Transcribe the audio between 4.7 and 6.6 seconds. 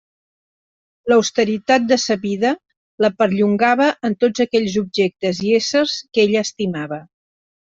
objectes i éssers que ella